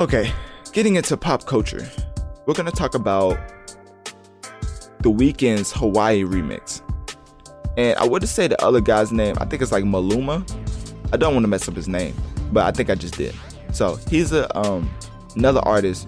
Okay, 0.00 0.32
getting 0.72 0.94
into 0.94 1.16
pop 1.16 1.44
culture, 1.44 1.84
we're 2.46 2.54
gonna 2.54 2.70
talk 2.70 2.94
about 2.94 3.36
the 5.00 5.10
Weeknd's 5.10 5.72
Hawaii 5.72 6.22
remix. 6.22 6.82
And 7.76 7.98
I 7.98 8.06
wouldn't 8.06 8.28
say 8.28 8.46
the 8.46 8.62
other 8.62 8.80
guy's 8.80 9.10
name. 9.10 9.34
I 9.40 9.44
think 9.44 9.60
it's 9.60 9.72
like 9.72 9.82
Maluma. 9.82 10.48
I 11.12 11.16
don't 11.16 11.34
want 11.34 11.42
to 11.42 11.48
mess 11.48 11.68
up 11.68 11.74
his 11.74 11.88
name, 11.88 12.14
but 12.52 12.64
I 12.64 12.70
think 12.70 12.90
I 12.90 12.94
just 12.94 13.16
did. 13.16 13.34
So 13.72 13.96
he's 14.08 14.30
a 14.30 14.56
um 14.56 14.88
another 15.34 15.60
artist 15.64 16.06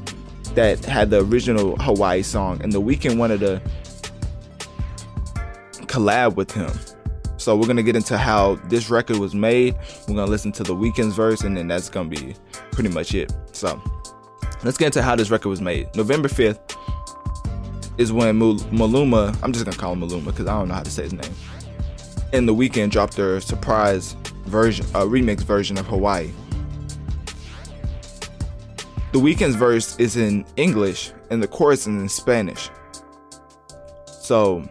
that 0.55 0.85
had 0.85 1.11
the 1.11 1.25
original 1.25 1.75
Hawaii 1.79 2.23
song, 2.23 2.63
and 2.63 2.71
the 2.71 2.81
Weeknd 2.81 3.19
wanted 3.19 3.41
to 3.41 3.61
collab 5.87 6.37
with 6.37 6.53
him. 6.53 6.71
So 7.41 7.57
we're 7.57 7.67
gonna 7.67 7.83
get 7.83 7.97
into 7.97 8.19
how 8.19 8.57
this 8.67 8.91
record 8.91 9.17
was 9.17 9.35
made. 9.35 9.75
We're 10.07 10.15
gonna 10.15 10.31
listen 10.31 10.53
to 10.53 10.63
the 10.63 10.75
Weeknd's 10.75 11.15
verse, 11.15 11.41
and 11.41 11.57
then 11.57 11.69
that's 11.69 11.89
gonna 11.89 12.11
be 12.11 12.35
pretty 12.71 12.91
much 12.91 13.15
it. 13.15 13.33
So 13.53 13.81
let's 14.63 14.77
get 14.77 14.87
into 14.87 15.01
how 15.01 15.17
this 15.17 15.31
record 15.31 15.49
was 15.49 15.63
made. 15.63 15.89
November 15.97 16.29
5th 16.29 16.77
is 17.97 18.13
when 18.13 18.39
Maluma, 18.39 19.35
I'm 19.43 19.55
just 19.55 19.65
gonna 19.65 19.75
call 19.75 19.95
him 19.95 20.03
Maluma 20.03 20.27
because 20.27 20.47
I 20.47 20.53
don't 20.53 20.69
know 20.69 20.75
how 20.75 20.83
to 20.83 20.91
say 20.91 21.05
his 21.05 21.15
name. 21.15 21.33
And 22.35 22.47
the 22.47 22.55
Weeknd 22.55 22.91
dropped 22.91 23.17
their 23.17 23.41
surprise 23.41 24.17
version, 24.45 24.85
a 24.89 25.07
remix 25.07 25.41
version 25.41 25.79
of 25.79 25.87
Hawaii. 25.87 26.31
The 29.13 29.19
Weeknd's 29.19 29.57
verse 29.57 29.99
is 29.99 30.19
in 30.19 30.45
English 30.57 31.13
and 31.31 31.43
the 31.43 31.49
chorus 31.49 31.81
is 31.81 31.87
in 31.87 32.09
Spanish. 32.11 32.69
So 34.05 34.69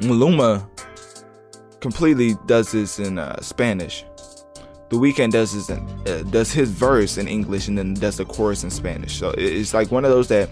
Maluma 0.00 0.68
completely 1.80 2.36
does 2.46 2.72
this 2.72 2.98
in 2.98 3.18
uh, 3.18 3.40
Spanish. 3.40 4.04
The 4.88 4.96
Weeknd 4.96 5.32
does 5.32 5.52
his 5.52 5.68
uh, 5.68 6.22
does 6.30 6.52
his 6.52 6.70
verse 6.70 7.18
in 7.18 7.26
English 7.26 7.68
and 7.68 7.76
then 7.76 7.94
does 7.94 8.16
the 8.16 8.24
chorus 8.24 8.62
in 8.62 8.70
Spanish. 8.70 9.18
So 9.18 9.34
it's 9.36 9.74
like 9.74 9.90
one 9.90 10.04
of 10.04 10.10
those 10.10 10.28
that 10.28 10.48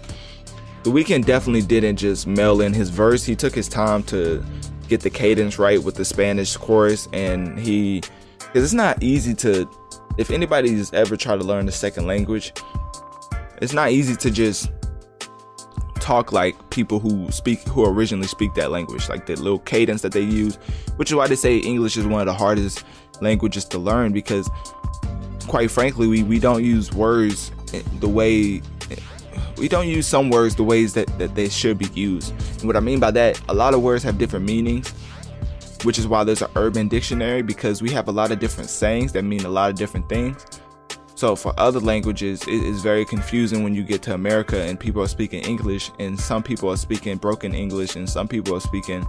the 0.83 0.91
Weeknd 0.91 1.25
definitely 1.25 1.61
didn't 1.61 1.95
just 1.97 2.27
mail 2.27 2.61
in 2.61 2.73
his 2.73 2.89
verse. 2.89 3.23
He 3.23 3.35
took 3.35 3.55
his 3.55 3.69
time 3.69 4.03
to 4.03 4.43
get 4.87 5.01
the 5.01 5.09
cadence 5.09 5.57
right 5.57 5.81
with 5.81 5.95
the 5.95 6.05
Spanish 6.05 6.55
chorus, 6.57 7.07
and 7.13 7.57
he 7.57 8.01
because 8.39 8.63
it's 8.63 8.73
not 8.73 9.01
easy 9.01 9.33
to 9.35 9.69
if 10.17 10.31
anybody's 10.31 10.93
ever 10.93 11.17
tried 11.17 11.39
to 11.39 11.45
learn 11.45 11.67
a 11.67 11.71
second 11.71 12.07
language, 12.07 12.53
it's 13.61 13.73
not 13.73 13.91
easy 13.91 14.15
to 14.15 14.31
just 14.31 14.69
talk 16.05 16.31
like 16.31 16.55
people 16.69 16.99
who 16.99 17.31
speak 17.31 17.59
who 17.61 17.83
originally 17.83 18.27
speak 18.27 18.53
that 18.53 18.69
language 18.69 19.09
like 19.09 19.25
the 19.25 19.35
little 19.37 19.57
cadence 19.57 20.03
that 20.03 20.11
they 20.11 20.21
use 20.21 20.57
which 20.97 21.09
is 21.09 21.15
why 21.15 21.25
they 21.25 21.35
say 21.35 21.57
english 21.57 21.97
is 21.97 22.05
one 22.05 22.21
of 22.21 22.27
the 22.27 22.33
hardest 22.33 22.83
languages 23.21 23.65
to 23.65 23.79
learn 23.79 24.13
because 24.13 24.47
quite 25.47 25.71
frankly 25.71 26.05
we, 26.05 26.21
we 26.21 26.37
don't 26.37 26.63
use 26.63 26.93
words 26.93 27.51
the 28.01 28.07
way 28.07 28.61
we 29.57 29.67
don't 29.67 29.87
use 29.87 30.05
some 30.05 30.29
words 30.29 30.53
the 30.53 30.63
ways 30.63 30.93
that, 30.93 31.07
that 31.17 31.33
they 31.33 31.49
should 31.49 31.77
be 31.79 31.87
used. 31.95 32.31
And 32.59 32.65
what 32.65 32.75
i 32.75 32.79
mean 32.79 32.99
by 32.99 33.09
that 33.09 33.41
a 33.49 33.53
lot 33.55 33.73
of 33.73 33.81
words 33.81 34.03
have 34.03 34.19
different 34.19 34.45
meanings 34.45 34.93
which 35.85 35.97
is 35.97 36.05
why 36.05 36.23
there's 36.23 36.43
an 36.43 36.51
urban 36.55 36.87
dictionary 36.87 37.41
because 37.41 37.81
we 37.81 37.89
have 37.89 38.07
a 38.09 38.11
lot 38.11 38.31
of 38.31 38.37
different 38.37 38.69
sayings 38.69 39.11
that 39.13 39.23
mean 39.23 39.43
a 39.43 39.49
lot 39.49 39.71
of 39.71 39.75
different 39.75 40.07
things 40.07 40.45
so 41.15 41.33
for 41.35 41.53
other 41.57 41.79
languages, 41.79 42.41
it 42.43 42.63
is 42.63 42.81
very 42.81 43.05
confusing 43.05 43.63
when 43.63 43.73
you 43.73 43.83
get 43.83 44.01
to 44.03 44.13
America 44.13 44.61
and 44.61 44.77
people 44.77 45.01
are 45.01 45.07
speaking 45.07 45.43
English, 45.45 45.89
and 45.97 46.19
some 46.19 46.43
people 46.43 46.69
are 46.69 46.77
speaking 46.77 47.17
broken 47.17 47.55
English, 47.55 47.95
and 47.95 48.09
some 48.09 48.27
people 48.27 48.55
are 48.55 48.59
speaking 48.59 49.05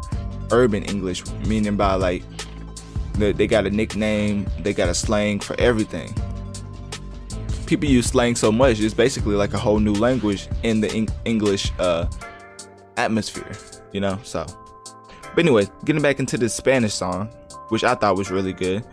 urban 0.53 0.85
English, 0.85 1.27
meaning 1.49 1.77
by 1.77 1.95
like 1.95 2.23
they 3.15 3.47
got 3.49 3.67
a 3.67 3.71
nickname, 3.71 4.47
they 4.61 4.73
got 4.73 4.89
a 4.89 4.95
slang 4.95 5.41
for 5.41 5.59
everything. 5.61 6.15
People 7.67 7.89
use 7.89 8.07
slang 8.07 8.37
so 8.37 8.53
much, 8.53 8.79
it's 8.79 8.95
basically 8.95 9.35
like 9.35 9.53
a 9.53 9.59
whole 9.59 9.81
new 9.81 9.95
language 9.95 10.49
in 10.63 10.81
the 10.81 11.09
English 11.25 11.73
uh, 11.81 12.07
atmosphere, 12.97 13.57
you 13.93 14.01
know. 14.01 14.17
So, 14.23 14.47
but 15.35 15.39
anyway, 15.39 15.67
getting 15.85 16.03
back 16.03 16.21
into 16.21 16.39
the 16.39 16.49
Spanish 16.49 16.95
song, 16.95 17.29
which 17.71 17.83
I 17.83 17.97
thought 17.97 18.17
was 18.17 18.31
really 18.31 18.53
good, 18.53 18.87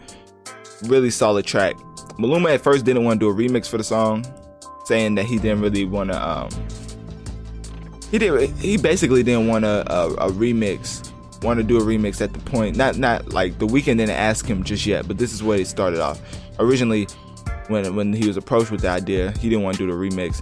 really 0.86 1.12
solid 1.12 1.46
track 1.46 1.76
Maluma 2.18 2.54
at 2.54 2.62
first 2.62 2.86
didn't 2.86 3.04
want 3.04 3.20
to 3.20 3.26
do 3.26 3.30
a 3.30 3.34
remix 3.34 3.68
for 3.68 3.78
the 3.78 3.84
song, 3.84 4.26
saying 4.86 5.16
that 5.16 5.26
he 5.26 5.38
didn't 5.38 5.62
really 5.62 5.86
want 5.86 6.12
to. 6.12 6.30
Um, 6.30 6.50
he 8.12 8.20
did. 8.20 8.50
He 8.52 8.78
basically 8.78 9.24
didn't 9.24 9.48
want 9.48 9.66
a, 9.66 9.92
a, 9.92 10.14
a 10.14 10.30
remix. 10.32 11.10
Want 11.42 11.58
to 11.58 11.64
do 11.64 11.78
a 11.78 11.82
remix 11.82 12.22
at 12.22 12.32
the 12.32 12.40
point. 12.40 12.78
Not 12.78 12.98
not 12.98 13.34
like 13.34 13.58
the 13.58 13.68
Weeknd 13.68 13.98
didn't 13.98 14.12
ask 14.12 14.46
him 14.46 14.64
just 14.64 14.86
yet, 14.86 15.08
but 15.08 15.18
this 15.18 15.34
is 15.34 15.44
where 15.44 15.60
it 15.60 15.68
started 15.68 16.00
off. 16.00 16.22
Originally, 16.60 17.08
when 17.68 17.96
when 17.96 18.14
he 18.14 18.28
was 18.28 18.38
approached 18.38 18.72
with 18.72 18.82
the 18.82 18.90
idea, 18.90 19.32
he 19.40 19.50
didn't 19.50 19.64
want 19.64 19.78
to 19.78 19.86
do 19.86 19.92
the 19.92 19.98
remix. 19.98 20.42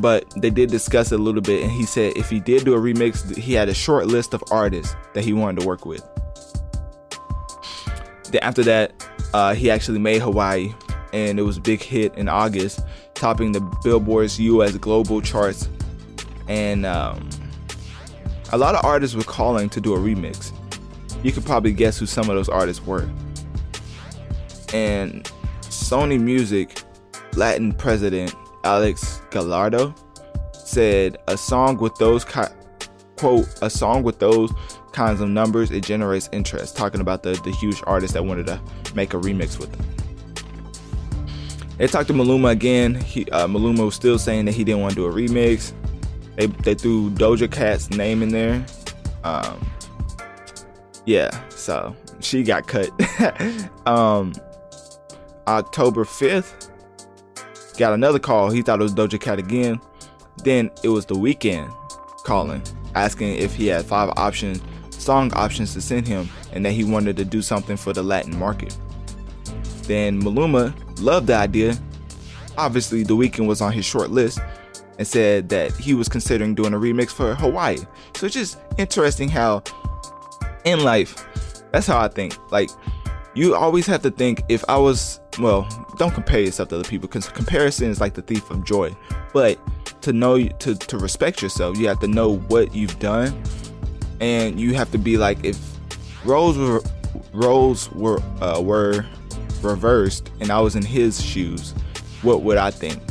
But 0.00 0.24
they 0.40 0.50
did 0.50 0.70
discuss 0.70 1.12
it 1.12 1.20
a 1.20 1.22
little 1.22 1.42
bit, 1.42 1.62
and 1.62 1.70
he 1.70 1.84
said 1.84 2.16
if 2.16 2.30
he 2.30 2.40
did 2.40 2.64
do 2.64 2.74
a 2.74 2.78
remix, 2.78 3.36
he 3.36 3.52
had 3.52 3.68
a 3.68 3.74
short 3.74 4.06
list 4.06 4.34
of 4.34 4.42
artists 4.50 4.96
that 5.14 5.22
he 5.22 5.32
wanted 5.32 5.60
to 5.60 5.66
work 5.66 5.86
with. 5.86 6.02
Then 8.30 8.42
after 8.42 8.62
that, 8.64 8.92
uh, 9.32 9.54
he 9.54 9.70
actually 9.70 9.98
made 9.98 10.22
Hawaii, 10.22 10.72
and 11.12 11.38
it 11.38 11.42
was 11.42 11.56
a 11.58 11.60
big 11.60 11.82
hit 11.82 12.14
in 12.16 12.28
August, 12.28 12.80
topping 13.14 13.52
the 13.52 13.60
Billboard's 13.82 14.38
U.S. 14.40 14.76
global 14.76 15.20
charts. 15.20 15.68
And 16.48 16.84
um, 16.84 17.28
a 18.52 18.58
lot 18.58 18.74
of 18.74 18.84
artists 18.84 19.16
were 19.16 19.22
calling 19.22 19.68
to 19.70 19.80
do 19.80 19.94
a 19.94 19.98
remix. 19.98 20.52
You 21.22 21.32
could 21.32 21.44
probably 21.44 21.72
guess 21.72 21.98
who 21.98 22.06
some 22.06 22.28
of 22.28 22.36
those 22.36 22.48
artists 22.48 22.84
were. 22.84 23.08
And 24.74 25.24
Sony 25.62 26.20
Music 26.20 26.82
Latin 27.34 27.72
president 27.72 28.34
Alex 28.64 29.22
Gallardo 29.30 29.94
said 30.52 31.16
a 31.28 31.36
song 31.36 31.76
with 31.78 31.94
those 31.96 32.24
quote 32.24 33.48
a 33.62 33.70
song 33.70 34.02
with 34.02 34.18
those 34.18 34.50
kinds 34.92 35.20
of 35.20 35.28
numbers, 35.28 35.70
it 35.70 35.82
generates 35.82 36.28
interest. 36.32 36.76
Talking 36.76 37.00
about 37.00 37.22
the, 37.22 37.32
the 37.44 37.50
huge 37.50 37.82
artist 37.86 38.14
that 38.14 38.24
wanted 38.24 38.46
to 38.46 38.60
make 38.94 39.14
a 39.14 39.18
remix 39.18 39.58
with 39.58 39.72
them. 39.72 39.86
They 41.78 41.86
talked 41.86 42.08
to 42.08 42.14
Maluma 42.14 42.50
again. 42.50 42.94
He, 42.94 43.28
uh, 43.30 43.46
Maluma 43.46 43.84
was 43.84 43.94
still 43.94 44.18
saying 44.18 44.44
that 44.44 44.52
he 44.52 44.62
didn't 44.62 44.82
want 44.82 44.94
to 44.94 45.00
do 45.00 45.06
a 45.06 45.12
remix. 45.12 45.72
They, 46.36 46.46
they 46.46 46.74
threw 46.74 47.10
Doja 47.10 47.50
Cat's 47.50 47.90
name 47.90 48.22
in 48.22 48.28
there. 48.28 48.64
Um, 49.24 49.66
yeah, 51.06 51.30
so 51.48 51.96
she 52.20 52.42
got 52.42 52.66
cut. 52.66 52.88
um, 53.86 54.32
October 55.46 56.04
5th, 56.04 56.70
got 57.78 57.92
another 57.92 58.18
call. 58.18 58.50
He 58.50 58.62
thought 58.62 58.80
it 58.80 58.82
was 58.82 58.94
Doja 58.94 59.20
Cat 59.20 59.38
again. 59.38 59.80
Then 60.44 60.70
it 60.82 60.88
was 60.88 61.06
the 61.06 61.14
Weeknd 61.14 61.68
calling, 62.24 62.62
asking 62.94 63.34
if 63.36 63.54
he 63.54 63.66
had 63.66 63.84
five 63.84 64.10
options 64.16 64.60
song 65.02 65.32
options 65.34 65.74
to 65.74 65.80
send 65.80 66.06
him 66.06 66.28
and 66.52 66.64
that 66.64 66.72
he 66.72 66.84
wanted 66.84 67.16
to 67.16 67.24
do 67.24 67.42
something 67.42 67.76
for 67.76 67.92
the 67.92 68.02
Latin 68.02 68.38
market. 68.38 68.76
Then 69.84 70.22
Maluma 70.22 70.74
loved 71.00 71.26
the 71.26 71.34
idea. 71.34 71.76
Obviously, 72.56 73.02
The 73.02 73.16
Weeknd 73.16 73.46
was 73.46 73.60
on 73.60 73.72
his 73.72 73.84
short 73.84 74.10
list 74.10 74.38
and 74.98 75.06
said 75.06 75.48
that 75.48 75.72
he 75.76 75.94
was 75.94 76.08
considering 76.08 76.54
doing 76.54 76.74
a 76.74 76.78
remix 76.78 77.10
for 77.10 77.34
Hawaii. 77.34 77.78
So 78.14 78.26
it's 78.26 78.34
just 78.34 78.58
interesting 78.78 79.28
how 79.28 79.62
in 80.64 80.84
life, 80.84 81.26
that's 81.72 81.86
how 81.86 81.98
I 81.98 82.08
think. 82.08 82.36
Like, 82.52 82.70
you 83.34 83.54
always 83.54 83.86
have 83.86 84.02
to 84.02 84.10
think 84.10 84.42
if 84.48 84.64
I 84.68 84.76
was, 84.76 85.20
well, 85.38 85.66
don't 85.98 86.12
compare 86.12 86.40
yourself 86.40 86.68
to 86.70 86.76
other 86.76 86.88
people 86.88 87.08
because 87.08 87.28
comparison 87.28 87.90
is 87.90 88.00
like 88.00 88.14
the 88.14 88.22
thief 88.22 88.50
of 88.50 88.64
joy. 88.64 88.94
But 89.32 89.58
to 90.02 90.12
know, 90.12 90.46
to, 90.46 90.74
to 90.74 90.98
respect 90.98 91.42
yourself, 91.42 91.78
you 91.78 91.88
have 91.88 92.00
to 92.00 92.08
know 92.08 92.36
what 92.36 92.74
you've 92.74 92.98
done 92.98 93.42
and 94.22 94.60
you 94.60 94.72
have 94.74 94.90
to 94.92 94.98
be 94.98 95.18
like 95.18 95.44
if 95.44 95.58
roles 96.24 96.56
were 96.56 96.80
roles 97.32 97.90
were 97.90 98.22
uh, 98.40 98.60
were 98.62 99.04
reversed 99.62 100.30
and 100.40 100.50
I 100.50 100.60
was 100.60 100.76
in 100.76 100.84
his 100.84 101.20
shoes, 101.20 101.72
what 102.22 102.42
would 102.42 102.56
I 102.56 102.70
think? 102.70 103.02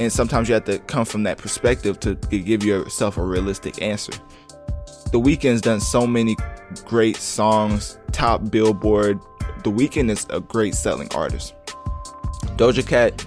And 0.00 0.12
sometimes 0.12 0.48
you 0.48 0.54
have 0.54 0.64
to 0.64 0.80
come 0.80 1.04
from 1.04 1.22
that 1.22 1.38
perspective 1.38 2.00
to 2.00 2.16
give 2.16 2.64
yourself 2.64 3.16
a 3.16 3.22
realistic 3.22 3.80
answer. 3.80 4.12
The 5.12 5.20
Weeknd's 5.20 5.60
done 5.60 5.78
so 5.78 6.04
many 6.04 6.36
great 6.84 7.16
songs, 7.16 7.96
top 8.10 8.50
Billboard. 8.50 9.20
The 9.62 9.70
Weeknd 9.70 10.10
is 10.10 10.26
a 10.30 10.40
great 10.40 10.74
selling 10.74 11.08
artist. 11.14 11.54
Doja 12.56 12.84
Cat, 12.84 13.24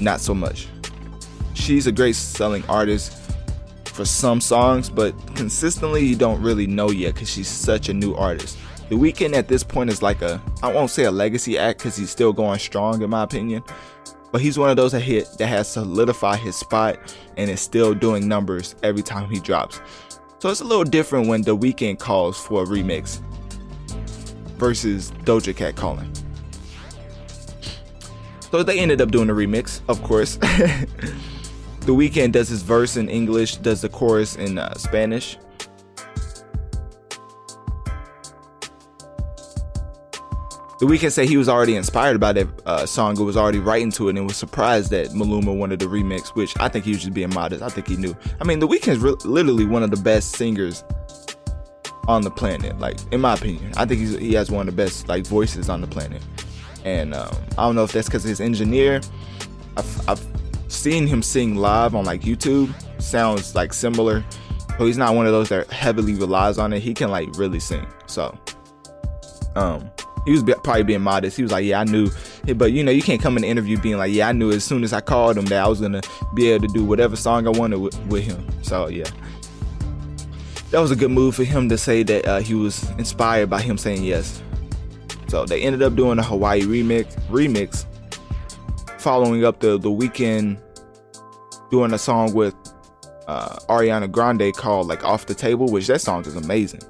not 0.00 0.20
so 0.20 0.34
much. 0.34 0.68
She's 1.52 1.86
a 1.86 1.92
great 1.92 2.16
selling 2.16 2.64
artist 2.70 3.27
for 3.98 4.04
some 4.04 4.40
songs, 4.40 4.88
but 4.88 5.12
consistently 5.34 6.06
you 6.06 6.14
don't 6.14 6.40
really 6.40 6.68
know 6.68 6.88
yet 6.92 7.14
because 7.14 7.28
she's 7.28 7.48
such 7.48 7.88
a 7.88 7.92
new 7.92 8.14
artist. 8.14 8.56
The 8.90 8.94
Weeknd 8.94 9.34
at 9.34 9.48
this 9.48 9.64
point 9.64 9.90
is 9.90 10.02
like 10.02 10.22
a 10.22 10.40
I 10.62 10.72
won't 10.72 10.90
say 10.90 11.02
a 11.02 11.10
legacy 11.10 11.58
act 11.58 11.80
because 11.80 11.96
he's 11.96 12.08
still 12.08 12.32
going 12.32 12.60
strong 12.60 13.02
in 13.02 13.10
my 13.10 13.24
opinion, 13.24 13.64
but 14.30 14.40
he's 14.40 14.56
one 14.56 14.70
of 14.70 14.76
those 14.76 14.92
that 14.92 15.00
hit 15.00 15.26
that 15.38 15.48
has 15.48 15.66
solidified 15.66 16.38
his 16.38 16.54
spot 16.54 16.96
and 17.36 17.50
is 17.50 17.60
still 17.60 17.92
doing 17.92 18.28
numbers 18.28 18.76
every 18.84 19.02
time 19.02 19.28
he 19.28 19.40
drops. 19.40 19.80
So 20.38 20.48
it's 20.48 20.60
a 20.60 20.64
little 20.64 20.84
different 20.84 21.26
when 21.26 21.42
The 21.42 21.56
Weeknd 21.56 21.98
calls 21.98 22.38
for 22.38 22.62
a 22.62 22.66
remix 22.66 23.18
versus 24.58 25.10
Doja 25.24 25.56
Cat 25.56 25.74
calling. 25.74 26.08
So 28.52 28.62
they 28.62 28.78
ended 28.78 29.00
up 29.00 29.10
doing 29.10 29.28
a 29.28 29.34
remix, 29.34 29.80
of 29.88 30.00
course. 30.04 30.38
the 31.88 31.94
Weeknd 31.94 32.32
does 32.32 32.50
his 32.50 32.60
verse 32.60 32.98
in 32.98 33.08
English, 33.08 33.56
does 33.56 33.80
the 33.80 33.88
chorus 33.88 34.36
in 34.36 34.58
uh, 34.58 34.74
Spanish. 34.74 35.38
The 40.80 40.84
Weeknd 40.84 41.10
said 41.10 41.30
he 41.30 41.38
was 41.38 41.48
already 41.48 41.76
inspired 41.76 42.20
by 42.20 42.34
that 42.34 42.46
uh, 42.66 42.84
song, 42.84 43.16
and 43.16 43.24
was 43.24 43.38
already 43.38 43.58
writing 43.58 43.90
to 43.92 44.10
it, 44.10 44.18
and 44.18 44.26
was 44.26 44.36
surprised 44.36 44.90
that 44.90 45.06
Maluma 45.12 45.56
wanted 45.56 45.78
the 45.78 45.86
remix, 45.86 46.36
which 46.36 46.52
I 46.60 46.68
think 46.68 46.84
he 46.84 46.90
was 46.90 47.00
just 47.00 47.14
being 47.14 47.32
modest. 47.32 47.62
I 47.62 47.70
think 47.70 47.88
he 47.88 47.96
knew. 47.96 48.14
I 48.38 48.44
mean, 48.44 48.58
The 48.58 48.68
Weeknd's 48.68 48.98
re- 48.98 49.16
literally 49.24 49.64
one 49.64 49.82
of 49.82 49.90
the 49.90 49.96
best 49.96 50.32
singers 50.32 50.84
on 52.06 52.20
the 52.20 52.30
planet. 52.30 52.78
Like, 52.78 52.98
in 53.12 53.22
my 53.22 53.32
opinion, 53.32 53.72
I 53.78 53.86
think 53.86 54.20
he 54.20 54.34
has 54.34 54.50
one 54.50 54.68
of 54.68 54.76
the 54.76 54.82
best 54.82 55.08
like 55.08 55.26
voices 55.26 55.70
on 55.70 55.80
the 55.80 55.86
planet. 55.86 56.22
And 56.84 57.14
um, 57.14 57.34
I 57.52 57.64
don't 57.64 57.76
know 57.76 57.84
if 57.84 57.92
that's 57.92 58.08
because 58.08 58.24
his 58.24 58.42
engineer. 58.42 59.00
I've, 59.78 60.08
I've 60.08 60.37
seen 60.68 61.06
him 61.06 61.22
sing 61.22 61.56
live 61.56 61.94
on 61.94 62.04
like 62.04 62.22
YouTube. 62.22 62.72
Sounds 63.00 63.54
like 63.54 63.72
similar. 63.72 64.24
but 64.78 64.84
he's 64.84 64.98
not 64.98 65.14
one 65.14 65.26
of 65.26 65.32
those 65.32 65.48
that 65.48 65.68
heavily 65.70 66.14
relies 66.14 66.58
on 66.58 66.72
it. 66.72 66.80
He 66.80 66.94
can 66.94 67.10
like 67.10 67.28
really 67.36 67.60
sing. 67.60 67.86
So, 68.06 68.36
um, 69.56 69.90
he 70.24 70.32
was 70.32 70.42
probably 70.42 70.82
being 70.82 71.00
modest. 71.00 71.36
He 71.36 71.42
was 71.42 71.52
like, 71.52 71.64
"Yeah, 71.64 71.80
I 71.80 71.84
knew," 71.84 72.10
but 72.56 72.72
you 72.72 72.84
know, 72.84 72.92
you 72.92 73.02
can't 73.02 73.20
come 73.20 73.36
in 73.36 73.44
an 73.44 73.50
interview 73.50 73.78
being 73.80 73.96
like, 73.96 74.12
"Yeah, 74.12 74.28
I 74.28 74.32
knew 74.32 74.50
as 74.52 74.62
soon 74.62 74.84
as 74.84 74.92
I 74.92 75.00
called 75.00 75.36
him 75.38 75.46
that 75.46 75.64
I 75.64 75.68
was 75.68 75.80
gonna 75.80 76.02
be 76.34 76.50
able 76.50 76.68
to 76.68 76.72
do 76.72 76.84
whatever 76.84 77.16
song 77.16 77.46
I 77.46 77.50
wanted 77.50 77.78
with, 77.78 77.98
with 78.06 78.24
him." 78.24 78.46
So 78.62 78.88
yeah, 78.88 79.08
that 80.70 80.80
was 80.80 80.90
a 80.90 80.96
good 80.96 81.10
move 81.10 81.34
for 81.34 81.44
him 81.44 81.68
to 81.70 81.78
say 81.78 82.02
that 82.02 82.26
uh, 82.26 82.38
he 82.40 82.54
was 82.54 82.88
inspired 82.98 83.48
by 83.48 83.62
him 83.62 83.78
saying 83.78 84.04
yes. 84.04 84.42
So 85.28 85.44
they 85.44 85.62
ended 85.62 85.82
up 85.82 85.94
doing 85.94 86.18
a 86.18 86.22
Hawaii 86.22 86.62
remix, 86.62 87.14
remix, 87.28 87.84
following 88.98 89.44
up 89.44 89.60
the 89.60 89.78
the 89.78 89.90
Weeknd 89.90 90.60
doing 91.70 91.92
a 91.92 91.98
song 91.98 92.32
with 92.32 92.54
uh, 93.26 93.56
Ariana 93.68 94.10
Grande 94.10 94.54
called 94.54 94.88
like 94.88 95.04
"Off 95.04 95.26
the 95.26 95.34
Table," 95.34 95.66
which 95.66 95.86
that 95.86 96.00
song 96.00 96.24
is 96.26 96.36
amazing. 96.36 96.80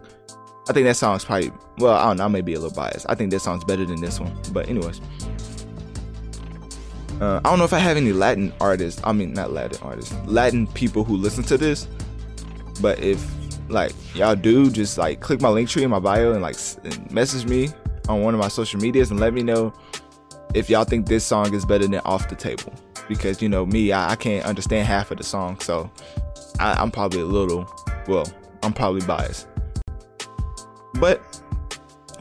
I 0.68 0.72
think 0.72 0.86
that 0.86 0.96
song's 0.96 1.24
probably 1.24 1.50
well, 1.78 1.94
I 1.94 2.08
don't 2.08 2.18
know, 2.18 2.24
I 2.24 2.28
may 2.28 2.40
be 2.40 2.54
a 2.54 2.60
little 2.60 2.74
biased. 2.74 3.06
I 3.08 3.14
think 3.14 3.30
that 3.30 3.40
song's 3.40 3.64
better 3.64 3.84
than 3.84 4.00
this 4.00 4.20
one. 4.20 4.36
But 4.52 4.68
anyways. 4.68 5.00
Uh, 7.20 7.40
I 7.44 7.50
don't 7.50 7.58
know 7.58 7.64
if 7.64 7.72
I 7.72 7.80
have 7.80 7.96
any 7.96 8.12
Latin 8.12 8.52
artists. 8.60 9.00
I 9.02 9.12
mean, 9.12 9.32
not 9.32 9.52
Latin 9.52 9.82
artists, 9.82 10.14
Latin 10.26 10.68
people 10.68 11.02
who 11.02 11.16
listen 11.16 11.42
to 11.44 11.58
this. 11.58 11.88
But 12.80 13.00
if 13.00 13.34
like 13.68 13.92
y'all 14.14 14.36
do, 14.36 14.70
just 14.70 14.98
like 14.98 15.20
click 15.20 15.40
my 15.40 15.48
Linktree 15.48 15.82
in 15.82 15.90
my 15.90 15.98
bio 15.98 16.32
and 16.32 16.42
like 16.42 16.56
message 17.10 17.44
me 17.46 17.70
on 18.08 18.22
one 18.22 18.34
of 18.34 18.40
my 18.40 18.48
social 18.48 18.80
medias 18.80 19.10
and 19.10 19.18
let 19.18 19.34
me 19.34 19.42
know 19.42 19.72
if 20.54 20.70
y'all 20.70 20.84
think 20.84 21.06
this 21.06 21.24
song 21.24 21.54
is 21.54 21.64
better 21.64 21.86
than 21.86 22.00
Off 22.00 22.28
the 22.28 22.36
Table. 22.36 22.72
Because 23.08 23.40
you 23.40 23.48
know 23.48 23.64
me, 23.64 23.92
I, 23.92 24.10
I 24.12 24.16
can't 24.16 24.44
understand 24.44 24.86
half 24.86 25.10
of 25.10 25.18
the 25.18 25.24
song, 25.24 25.60
so 25.60 25.90
I, 26.60 26.74
I'm 26.74 26.90
probably 26.90 27.20
a 27.20 27.26
little 27.26 27.66
well, 28.06 28.26
I'm 28.62 28.72
probably 28.72 29.02
biased. 29.02 29.46
But 30.94 31.22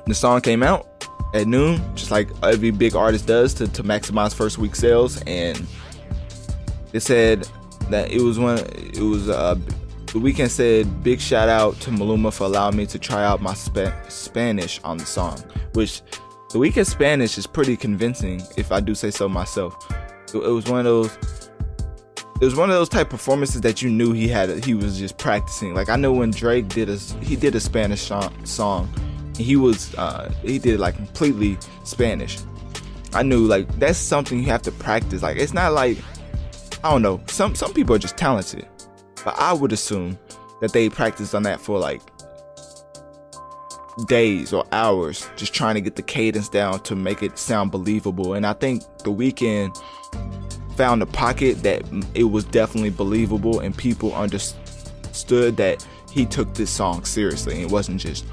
the 0.05 0.13
song 0.13 0.41
came 0.41 0.61
out 0.61 0.87
at 1.33 1.47
noon, 1.47 1.81
just 1.95 2.11
like 2.11 2.29
every 2.43 2.71
big 2.71 2.95
artist 2.95 3.25
does 3.25 3.53
to, 3.55 3.67
to 3.69 3.83
maximize 3.83 4.33
first 4.33 4.57
week 4.57 4.75
sales. 4.75 5.21
And 5.25 5.65
it 6.93 7.01
said 7.01 7.47
that 7.89 8.11
it 8.11 8.21
was 8.21 8.37
one, 8.37 8.59
it 8.59 8.99
was, 8.99 9.29
uh, 9.29 9.55
the 10.07 10.19
Weeknd 10.19 10.49
said, 10.49 11.03
big 11.03 11.19
shout 11.19 11.49
out 11.49 11.79
to 11.81 11.89
Maluma 11.89 12.31
for 12.31 12.45
allowing 12.45 12.77
me 12.77 12.85
to 12.87 12.99
try 12.99 13.25
out 13.25 13.41
my 13.41 13.53
spa- 13.53 13.93
Spanish 14.07 14.79
on 14.83 14.97
the 14.97 15.05
song, 15.05 15.37
which 15.73 16.01
the 16.49 16.59
Weeknd 16.59 16.85
Spanish 16.85 17.37
is 17.37 17.45
pretty 17.45 17.75
convincing, 17.75 18.41
if 18.55 18.71
I 18.71 18.79
do 18.79 18.95
say 18.95 19.11
so 19.11 19.27
myself. 19.27 19.75
It, 20.33 20.37
it 20.37 20.49
was 20.49 20.65
one 20.65 20.79
of 20.79 20.85
those 20.85 21.17
it 22.39 22.45
was 22.45 22.55
one 22.55 22.69
of 22.69 22.75
those 22.75 22.89
type 22.89 23.09
performances 23.09 23.61
that 23.61 23.81
you 23.81 23.89
knew 23.89 24.11
he 24.11 24.27
had 24.27 24.63
he 24.63 24.73
was 24.73 24.99
just 24.99 25.17
practicing. 25.17 25.73
Like 25.73 25.89
i 25.89 25.95
know 25.95 26.13
when 26.13 26.31
drake 26.31 26.67
did 26.69 26.89
a 26.89 26.97
he 27.21 27.35
did 27.35 27.55
a 27.55 27.59
spanish 27.59 28.11
song 28.43 28.93
he 29.37 29.55
was 29.55 29.93
uh 29.95 30.31
he 30.43 30.59
did 30.59 30.79
like 30.79 30.95
completely 30.95 31.57
spanish. 31.83 32.37
I 33.13 33.23
knew 33.23 33.45
like 33.45 33.67
that's 33.79 33.97
something 33.97 34.39
you 34.39 34.45
have 34.45 34.61
to 34.63 34.71
practice. 34.71 35.23
Like 35.23 35.37
it's 35.37 35.53
not 35.53 35.73
like 35.73 35.97
i 36.83 36.91
don't 36.91 37.01
know 37.01 37.21
some 37.27 37.55
some 37.55 37.73
people 37.73 37.95
are 37.95 37.99
just 37.99 38.17
talented 38.17 38.67
but 39.25 39.33
i 39.39 39.51
would 39.51 39.71
assume 39.71 40.17
that 40.61 40.71
they 40.73 40.89
practiced 40.89 41.33
on 41.33 41.41
that 41.43 41.59
for 41.59 41.79
like 41.79 42.01
days 44.05 44.53
or 44.53 44.63
hours 44.71 45.27
just 45.35 45.53
trying 45.53 45.75
to 45.75 45.81
get 45.81 45.95
the 45.95 46.03
cadence 46.03 46.49
down 46.49 46.79
to 46.81 46.95
make 46.95 47.23
it 47.23 47.37
sound 47.37 47.71
believable 47.71 48.33
and 48.33 48.45
i 48.45 48.53
think 48.53 48.83
the 48.99 49.11
Weeknd 49.11 49.75
found 50.75 51.01
a 51.01 51.07
pocket 51.07 51.63
that 51.63 51.81
it 52.13 52.25
was 52.25 52.45
definitely 52.45 52.91
believable 52.91 53.59
and 53.59 53.75
people 53.75 54.13
understood 54.13 55.57
that 55.57 55.85
he 56.11 56.25
took 56.25 56.53
this 56.53 56.69
song 56.69 57.03
seriously 57.03 57.55
and 57.55 57.63
it 57.63 57.71
wasn't 57.71 57.99
just 57.99 58.25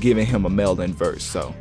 giving 0.00 0.26
him 0.26 0.44
a 0.44 0.50
melon 0.50 0.92
verse. 0.92 1.24
So 1.24 1.54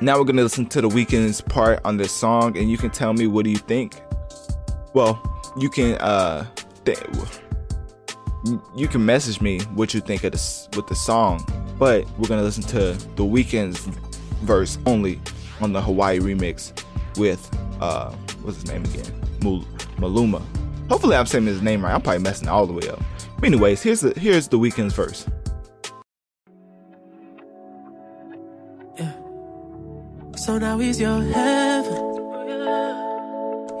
now 0.00 0.18
we're 0.18 0.24
gonna 0.24 0.42
listen 0.42 0.66
to 0.66 0.80
the 0.80 0.88
Weeknd's 0.88 1.40
part 1.40 1.80
on 1.84 1.96
this 1.96 2.12
song 2.12 2.56
and 2.56 2.70
you 2.70 2.78
can 2.78 2.90
tell 2.90 3.12
me 3.12 3.26
what 3.26 3.44
do 3.44 3.50
you 3.50 3.56
think. 3.56 4.00
Well, 4.94 5.20
you 5.58 5.70
can 5.70 5.96
uh 5.98 6.46
th- 6.84 6.98
you 8.74 8.88
can 8.88 9.04
message 9.04 9.40
me 9.40 9.60
what 9.74 9.94
you 9.94 10.00
think 10.00 10.24
of 10.24 10.32
this 10.32 10.68
with 10.74 10.86
the 10.86 10.94
song, 10.94 11.46
but 11.78 12.06
we're 12.18 12.28
gonna 12.28 12.42
listen 12.42 12.62
to 12.64 12.92
the 13.16 13.24
Weeknd's 13.24 13.80
verse 14.42 14.78
only 14.86 15.20
on 15.60 15.72
the 15.72 15.80
Hawaii 15.80 16.18
remix 16.18 16.72
with 17.16 17.48
uh, 17.80 18.10
what's 18.42 18.60
his 18.60 18.66
name 18.70 18.84
again? 18.84 19.04
Maluma. 19.98 20.42
Hopefully, 20.88 21.16
I'm 21.16 21.26
saying 21.26 21.46
his 21.46 21.62
name 21.62 21.84
right. 21.84 21.94
I'm 21.94 22.02
probably 22.02 22.22
messing 22.22 22.48
all 22.48 22.66
the 22.66 22.72
way 22.72 22.88
up. 22.88 23.00
But 23.36 23.44
anyways, 23.46 23.82
here's 23.82 24.00
the 24.00 24.18
here's 24.18 24.48
the 24.48 24.58
Weeknd's 24.58 24.94
verse. 24.94 25.26
Yeah. 28.98 29.12
So 30.36 30.58
now 30.58 30.78
he's 30.78 31.00
your 31.00 31.22
heaven. 31.22 31.94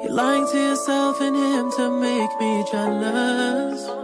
You're 0.02 0.12
lying 0.12 0.46
to 0.48 0.58
yourself 0.58 1.20
and 1.20 1.36
him 1.36 1.70
to 1.72 1.90
make 2.00 2.30
me 2.40 2.64
jealous. 2.70 4.01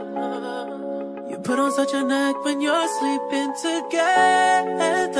Put 1.48 1.58
on 1.58 1.72
such 1.72 1.94
an 1.94 2.10
act 2.12 2.44
when 2.44 2.60
you're 2.60 2.88
sleeping 2.98 3.54
together. 3.54 5.16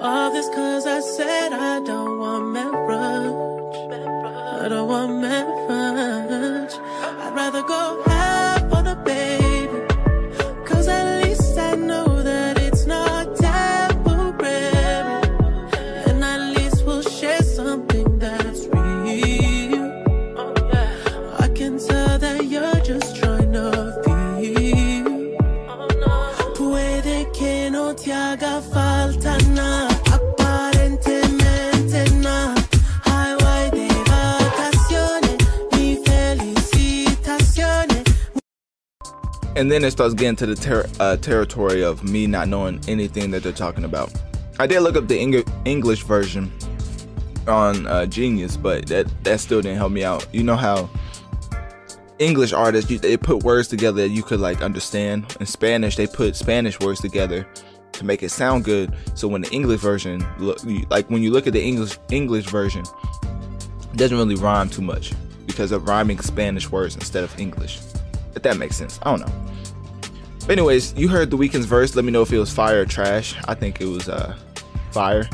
All 0.00 0.30
this 0.32 0.48
cause 0.48 0.86
I 0.86 1.00
said 1.00 1.52
I 1.52 1.78
don't 1.80 2.18
want 2.18 2.48
marriage. 2.52 3.76
I 4.62 4.68
don't 4.70 4.88
want 4.88 5.20
marriage. 5.20 6.72
I'd 6.72 7.34
rather 7.34 7.62
go 7.64 8.02
and 39.56 39.70
then 39.70 39.84
it 39.84 39.90
starts 39.90 40.14
getting 40.14 40.36
to 40.36 40.46
the 40.46 40.54
ter- 40.54 40.88
uh, 41.00 41.16
territory 41.16 41.82
of 41.82 42.02
me 42.04 42.26
not 42.26 42.48
knowing 42.48 42.80
anything 42.88 43.30
that 43.30 43.42
they're 43.42 43.52
talking 43.52 43.84
about. 43.84 44.12
I 44.58 44.66
did 44.66 44.80
look 44.80 44.96
up 44.96 45.08
the 45.08 45.18
Eng- 45.18 45.44
English 45.64 46.02
version 46.04 46.52
on 47.46 47.86
uh, 47.86 48.06
Genius, 48.06 48.56
but 48.56 48.86
that 48.86 49.06
that 49.24 49.40
still 49.40 49.60
didn't 49.60 49.78
help 49.78 49.92
me 49.92 50.04
out. 50.04 50.26
You 50.32 50.42
know 50.42 50.56
how 50.56 50.88
English 52.18 52.52
artists 52.52 52.90
you, 52.90 52.98
they 52.98 53.16
put 53.16 53.42
words 53.42 53.68
together 53.68 54.02
that 54.02 54.10
you 54.10 54.22
could 54.22 54.40
like 54.40 54.62
understand. 54.62 55.36
In 55.40 55.46
Spanish, 55.46 55.96
they 55.96 56.06
put 56.06 56.36
Spanish 56.36 56.78
words 56.80 57.00
together 57.00 57.46
to 57.92 58.04
make 58.04 58.22
it 58.22 58.30
sound 58.30 58.64
good. 58.64 58.94
So 59.14 59.28
when 59.28 59.42
the 59.42 59.50
English 59.50 59.80
version, 59.80 60.24
look, 60.38 60.58
like 60.90 61.10
when 61.10 61.22
you 61.22 61.30
look 61.30 61.46
at 61.46 61.52
the 61.52 61.62
English 61.62 61.98
English 62.10 62.46
version, 62.46 62.84
it 63.92 63.96
doesn't 63.96 64.16
really 64.16 64.36
rhyme 64.36 64.70
too 64.70 64.82
much 64.82 65.12
because 65.46 65.72
of 65.72 65.88
rhyming 65.88 66.20
Spanish 66.20 66.70
words 66.70 66.94
instead 66.94 67.24
of 67.24 67.38
English. 67.38 67.80
If 68.34 68.42
that 68.42 68.56
makes 68.56 68.76
sense. 68.76 68.98
I 69.02 69.16
don't 69.16 69.20
know. 69.26 69.42
But 70.40 70.50
anyways, 70.50 70.94
you 70.94 71.08
heard 71.08 71.30
the 71.30 71.36
Weeknd's 71.36 71.66
verse. 71.66 71.94
Let 71.94 72.04
me 72.04 72.10
know 72.10 72.22
if 72.22 72.32
it 72.32 72.38
was 72.38 72.52
fire 72.52 72.80
or 72.82 72.84
trash. 72.84 73.36
I 73.46 73.54
think 73.54 73.80
it 73.80 73.86
was 73.86 74.08
uh 74.08 74.36
fire. 74.90 75.28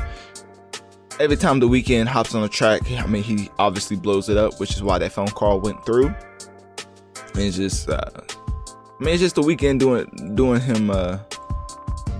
Every 1.19 1.37
time 1.37 1.59
the 1.61 1.69
Weeknd 1.69 2.07
hops 2.07 2.35
on 2.35 2.45
a 2.45 2.49
track, 2.49 2.83
I 2.91 3.07
mean 3.07 3.23
he 3.23 3.49
obviously 3.59 3.97
blows 3.97 4.29
it 4.29 4.37
up, 4.37 4.61
which 4.61 4.73
is 4.73 4.83
why 4.83 4.99
that 4.99 5.13
phone 5.13 5.29
call 5.29 5.61
went 5.61 5.85
through. 5.87 6.09
And 6.09 7.39
it's 7.39 7.57
just 7.57 7.89
uh 7.89 8.01
I 8.07 9.05
mean 9.05 9.15
it's 9.15 9.23
just 9.23 9.37
the 9.37 9.43
Weeknd 9.43 9.79
doing 9.79 10.35
doing 10.35 10.61
him 10.61 10.91
uh 10.91 11.19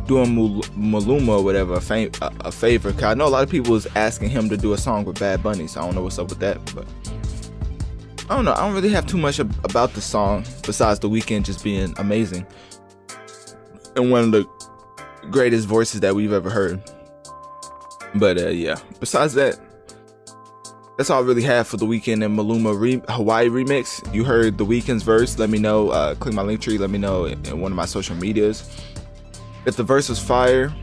doing 0.07 0.35
Maluma 0.75 1.39
or 1.39 1.45
whatever 1.45 1.75
a, 1.75 1.81
fam- 1.81 2.11
a 2.23 2.51
favor. 2.51 2.93
Cause 2.93 3.03
I 3.05 3.15
know 3.15 3.27
a 3.27 3.29
lot 3.29 3.43
of 3.43 3.51
people 3.51 3.75
is 3.77 3.87
asking 3.95 4.31
him 4.31 4.49
to 4.49 4.57
do 4.57 4.73
a 4.73 4.79
song 4.79 5.05
with 5.05 5.21
Bad 5.21 5.43
Bunny, 5.43 5.67
so 5.67 5.83
I 5.83 5.85
don't 5.85 5.95
know 5.95 6.03
what's 6.03 6.19
up 6.19 6.31
with 6.31 6.39
that. 6.39 6.59
But 6.75 6.87
I 8.31 8.37
don't 8.37 8.45
know. 8.45 8.53
I 8.53 8.59
don't 8.67 8.75
really 8.75 8.91
have 8.91 9.07
too 9.07 9.17
much 9.17 9.41
ab- 9.41 9.55
about 9.65 9.95
the 9.95 10.01
song 10.01 10.45
besides 10.65 11.01
the 11.01 11.09
Weeknd 11.09 11.45
just 11.45 11.65
being 11.65 11.95
amazing 11.99 12.47
and 13.97 14.11
one 14.11 14.25
of 14.25 14.33
the 14.33 14.47
greatest 15.31 15.67
voices 15.67 16.01
that 16.01 16.15
we've 16.15 16.33
ever 16.33 16.51
heard. 16.51 16.83
But 18.15 18.39
uh, 18.39 18.49
yeah, 18.49 18.77
besides 19.01 19.35
that, 19.35 19.59
that's 20.97 21.11
all 21.11 21.23
I 21.23 21.27
really 21.27 21.43
have 21.43 21.67
for 21.69 21.77
the 21.77 21.87
Weeknd 21.87 22.25
and 22.25 22.39
Maluma 22.39 22.79
re- 22.79 23.03
Hawaii 23.09 23.49
remix. 23.49 24.13
You 24.15 24.25
heard 24.25 24.59
the 24.59 24.67
Weeknd's 24.67 25.03
verse. 25.03 25.39
Let 25.39 25.49
me 25.49 25.59
know. 25.59 25.91
Uh, 25.91 26.15
click 26.15 26.35
my 26.35 26.43
Linktree. 26.43 26.79
Let 26.79 26.91
me 26.91 26.99
know 26.99 27.25
in, 27.25 27.45
in 27.47 27.61
one 27.61 27.73
of 27.73 27.77
my 27.77 27.87
social 27.87 28.17
medias 28.17 28.69
if 29.65 29.77
the 29.77 29.83
verse 29.83 30.09
was 30.09 30.19
fire 30.19 30.75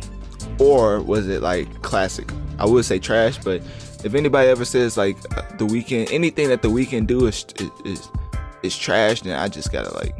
or 0.59 1.01
was 1.01 1.27
it 1.27 1.41
like 1.41 1.81
classic. 1.81 2.31
I 2.59 2.65
would 2.65 2.85
say 2.85 2.99
trash, 2.99 3.37
but 3.43 3.61
if 4.03 4.13
anybody 4.13 4.49
ever 4.49 4.65
says 4.65 4.97
like 4.97 5.19
the 5.21 5.65
Weeknd, 5.65 6.11
anything 6.11 6.49
that 6.49 6.61
the 6.61 6.67
Weeknd 6.67 7.07
do 7.07 7.27
is 7.27 7.45
is 7.83 8.09
is 8.63 8.77
trash, 8.77 9.21
then 9.21 9.37
I 9.37 9.47
just 9.47 9.71
gotta 9.71 9.93
like 9.95 10.15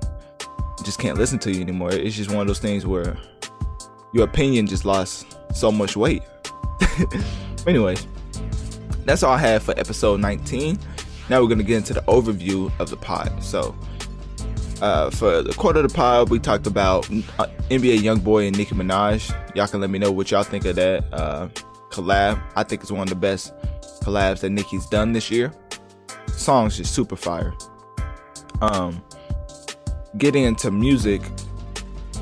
just 0.84 1.00
can't 1.00 1.17
listen 1.17 1.39
to 1.39 1.51
you 1.51 1.62
anymore. 1.62 1.91
It's 1.91 2.15
just 2.15 2.29
one 2.29 2.41
of 2.41 2.48
those 2.48 2.60
things 2.60 2.86
where 2.86 3.17
your 4.13 4.25
opinion 4.25 4.67
just 4.67 4.86
lost 4.86 5.25
so 5.53 5.72
much 5.72 5.98
weight. 5.98 6.24
Anyways, 7.67 8.08
that's 9.05 9.24
all 9.24 9.34
I 9.34 9.39
have 9.39 9.63
for 9.63 9.77
episode 9.79 10.20
19. 10.20 10.77
Now 11.29 11.41
we're 11.41 11.50
gonna 11.50 11.63
get 11.63 11.77
into 11.77 11.94
the 11.94 12.01
overview 12.03 12.72
of 12.79 12.89
the 12.89 12.98
pod. 12.98 13.44
So, 13.44 13.75
uh, 14.82 15.10
for 15.10 15.41
the 15.41 15.53
quarter 15.53 15.79
of 15.79 15.89
the 15.89 15.96
pod, 15.96 16.29
we 16.29 16.39
talked 16.39 16.67
about 16.67 17.10
uh, 17.39 17.48
NBA 17.70 18.00
YoungBoy 18.00 18.48
and 18.48 18.58
Nicki 18.58 18.75
Minaj. 18.75 19.55
Y'all 19.55 19.67
can 19.67 19.82
let 19.82 19.89
me 19.89 19.98
know 19.98 20.12
what 20.12 20.32
y'all 20.32 20.44
think 20.44 20.65
of 20.65 20.75
that 20.75 21.03
uh, 21.12 21.48
collab. 21.96 22.42
I 22.56 22.64
think 22.64 22.82
it's 22.82 22.92
one 22.92 23.04
of 23.04 23.10
the 23.10 23.16
best 23.16 23.54
collabs 24.04 24.42
that 24.42 24.50
Nicki's 24.50 24.86
done 24.88 25.14
this 25.14 25.32
year. 25.32 25.54
Song's 26.28 26.78
just 26.78 26.94
super 26.94 27.16
fire. 27.16 27.54
Um, 28.62 29.04
getting 30.18 30.44
into 30.44 30.72
music, 30.72 31.22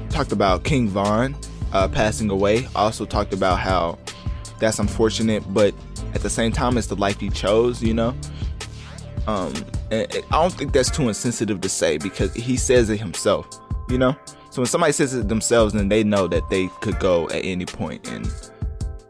talked 0.09 0.31
about 0.31 0.63
King 0.63 0.87
Von 0.87 1.35
uh, 1.73 1.87
passing 1.87 2.29
away. 2.29 2.67
Also 2.75 3.05
talked 3.05 3.33
about 3.33 3.59
how 3.59 3.97
that's 4.59 4.79
unfortunate, 4.79 5.43
but 5.53 5.73
at 6.13 6.21
the 6.21 6.29
same 6.29 6.51
time, 6.51 6.77
it's 6.77 6.87
the 6.87 6.95
life 6.95 7.19
he 7.19 7.29
chose. 7.29 7.81
You 7.81 7.93
know, 7.95 8.15
um, 9.27 9.53
and 9.91 10.07
I 10.31 10.41
don't 10.41 10.53
think 10.53 10.73
that's 10.73 10.91
too 10.91 11.07
insensitive 11.07 11.61
to 11.61 11.69
say 11.69 11.97
because 11.97 12.33
he 12.33 12.55
says 12.55 12.89
it 12.89 12.99
himself. 12.99 13.47
You 13.89 13.97
know, 13.97 14.15
so 14.49 14.61
when 14.61 14.67
somebody 14.67 14.93
says 14.93 15.13
it 15.13 15.27
themselves, 15.27 15.73
then 15.73 15.89
they 15.89 16.03
know 16.03 16.27
that 16.27 16.47
they 16.49 16.67
could 16.81 16.99
go 16.99 17.27
at 17.29 17.43
any 17.43 17.65
point. 17.65 18.07
And 18.07 18.31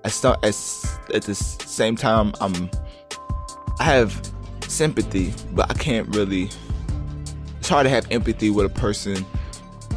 I 0.05 0.09
start 0.09 0.39
as 0.43 0.97
at 1.13 1.23
the 1.23 1.35
same 1.35 1.95
time, 1.95 2.33
I'm 2.41 2.69
I 3.79 3.83
have 3.83 4.31
sympathy, 4.67 5.33
but 5.53 5.69
I 5.69 5.73
can't 5.75 6.07
really 6.15 6.49
it's 7.59 7.69
hard 7.69 7.85
to 7.85 7.89
have 7.89 8.05
empathy 8.11 8.49
with 8.49 8.65
a 8.65 8.69
person 8.69 9.25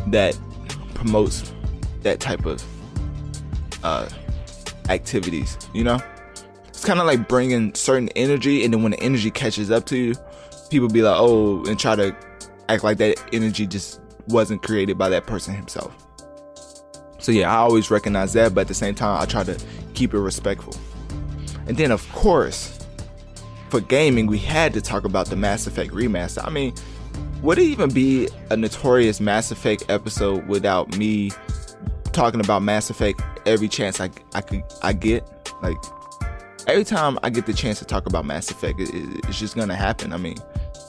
that 0.07 0.39
promotes 0.95 1.53
that 2.03 2.21
type 2.21 2.47
of 2.47 2.63
uh, 3.83 4.09
activities. 4.89 5.59
You 5.75 5.83
know, 5.83 5.99
it's 6.69 6.85
kind 6.85 7.01
of 7.01 7.07
like 7.07 7.27
bringing 7.27 7.75
certain 7.75 8.09
energy, 8.11 8.65
and 8.65 8.73
then 8.73 8.85
when 8.85 8.93
the 8.93 9.01
energy 9.01 9.33
catches 9.33 9.73
up 9.73 9.85
to 9.87 9.97
you, 9.97 10.15
people 10.71 10.89
be 10.89 11.03
like, 11.03 11.17
"Oh," 11.19 11.65
and 11.65 11.77
try 11.77 11.97
to 11.97 12.17
act 12.69 12.85
like 12.85 12.99
that 12.99 13.21
energy 13.33 13.67
just 13.67 14.01
wasn't 14.29 14.63
created 14.63 14.97
by 14.97 15.09
that 15.09 15.27
person 15.27 15.55
himself. 15.55 16.06
So 17.27 17.33
yeah, 17.33 17.53
I 17.53 17.57
always 17.57 17.91
recognize 17.91 18.35
that, 18.35 18.55
but 18.55 18.61
at 18.61 18.69
the 18.69 18.75
same 18.75 18.95
time, 18.95 19.21
I 19.21 19.27
try 19.27 19.43
to 19.43 19.61
keep 19.95 20.15
it 20.15 20.19
respectful. 20.21 20.77
And 21.67 21.77
then, 21.77 21.91
of 21.91 22.09
course, 22.13 22.87
for 23.69 23.81
gaming, 23.81 24.29
we 24.29 24.39
had 24.39 24.73
to 24.75 24.81
talk 24.81 25.05
about 25.05 25.27
the 25.27 25.35
Mass 25.35 25.67
Effect 25.67 25.93
remaster. 25.93 26.47
I 26.47 26.51
mean, 26.51 26.73
would 27.43 27.59
it 27.59 27.65
even 27.65 27.91
be 27.91 28.29
a 28.51 28.57
notorious 28.57 29.19
Mass 29.19 29.51
Effect 29.51 29.87
episode 29.89 30.47
without 30.47 30.97
me 30.97 31.33
talking 32.13 32.39
about 32.39 32.63
Mass 32.63 32.91
Effect 32.91 33.21
every 33.45 33.67
chance 33.67 34.01
I, 34.01 34.09
I 34.33 34.41
could 34.41 34.63
I 34.83 34.93
get? 34.93 35.53
Like 35.65 35.79
every 36.69 36.85
time 36.85 37.19
I 37.25 37.31
get 37.31 37.47
the 37.47 37.55
chance 37.55 37.81
to 37.81 37.85
talk 37.85 38.07
about 38.07 38.25
Mass 38.25 38.53
Effect, 38.53 38.79
it, 38.79 38.95
it, 38.95 39.25
it's 39.27 39.41
just 39.41 39.57
gonna 39.57 39.75
happen. 39.75 40.13
I 40.13 40.17
mean, 40.17 40.37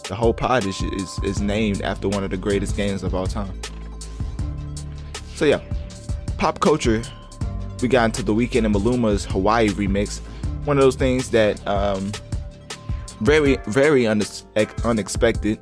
the 0.07 0.13
whole 0.13 0.35
pod 0.35 0.67
is, 0.67 0.79
is 0.83 1.19
is 1.23 1.41
named 1.41 1.81
after 1.81 2.07
one 2.07 2.23
of 2.23 2.29
the 2.29 2.37
greatest 2.37 2.77
games 2.77 3.01
of 3.01 3.15
all 3.15 3.25
time. 3.25 3.59
So 5.33 5.45
yeah, 5.45 5.61
pop 6.37 6.59
culture. 6.59 7.03
We 7.81 7.87
got 7.87 8.05
into 8.05 8.23
the 8.23 8.33
Weeknd 8.33 8.65
and 8.65 8.73
Maluma's 8.73 9.25
Hawaii 9.25 9.69
remix. 9.69 10.19
One 10.65 10.77
of 10.77 10.83
those 10.83 10.95
things 10.95 11.29
that 11.31 11.65
um, 11.67 12.11
very 13.21 13.57
very 13.67 14.07
unexpected 14.07 15.59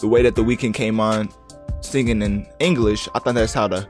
the 0.00 0.08
way 0.08 0.22
that 0.22 0.34
the 0.34 0.42
Weeknd 0.42 0.74
came 0.74 0.98
on 0.98 1.28
singing 1.80 2.22
in 2.22 2.46
English, 2.58 3.08
I 3.14 3.18
thought 3.18 3.34
that's 3.34 3.52
how 3.52 3.68
the 3.68 3.86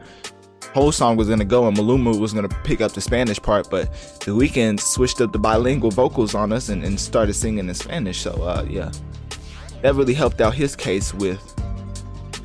whole 0.74 0.92
song 0.92 1.16
was 1.16 1.28
gonna 1.28 1.44
go, 1.44 1.66
and 1.66 1.76
Maluma 1.76 2.18
was 2.18 2.32
gonna 2.32 2.48
pick 2.48 2.80
up 2.80 2.92
the 2.92 3.00
Spanish 3.00 3.40
part, 3.40 3.70
but 3.70 3.92
the 4.24 4.32
Weeknd 4.32 4.80
switched 4.80 5.20
up 5.20 5.32
the 5.32 5.38
bilingual 5.38 5.90
vocals 5.90 6.34
on 6.34 6.52
us 6.52 6.68
and, 6.68 6.84
and 6.84 6.98
started 6.98 7.34
singing 7.34 7.68
in 7.68 7.74
Spanish. 7.74 8.20
So 8.20 8.32
uh, 8.42 8.66
yeah, 8.68 8.90
that 9.82 9.94
really 9.94 10.14
helped 10.14 10.40
out 10.40 10.54
his 10.54 10.76
case 10.76 11.14
with 11.14 11.40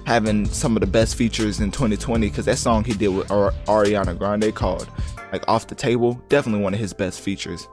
having 0.05 0.45
some 0.45 0.75
of 0.75 0.81
the 0.81 0.87
best 0.87 1.15
features 1.15 1.59
in 1.59 1.71
2020 1.71 2.29
because 2.29 2.45
that 2.45 2.57
song 2.57 2.83
he 2.83 2.93
did 2.93 3.09
with 3.09 3.27
Ariana 3.27 4.17
Grande 4.17 4.53
called 4.53 4.87
like 5.31 5.43
Off 5.47 5.67
the 5.67 5.75
Table, 5.75 6.21
definitely 6.29 6.61
one 6.61 6.73
of 6.73 6.79
his 6.79 6.93
best 6.93 7.21
features. 7.21 7.67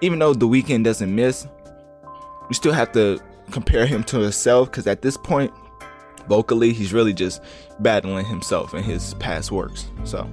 Even 0.00 0.18
though 0.18 0.34
the 0.34 0.46
Weeknd 0.46 0.84
doesn't 0.84 1.14
miss, 1.14 1.46
you 2.48 2.54
still 2.54 2.72
have 2.72 2.92
to 2.92 3.20
compare 3.50 3.86
him 3.86 4.02
to 4.04 4.18
himself 4.18 4.70
because 4.70 4.86
at 4.86 5.02
this 5.02 5.16
point, 5.16 5.52
vocally, 6.28 6.72
he's 6.72 6.92
really 6.92 7.12
just 7.12 7.40
battling 7.80 8.26
himself 8.26 8.74
and 8.74 8.84
his 8.84 9.14
past 9.14 9.52
works. 9.52 9.86
So 10.04 10.28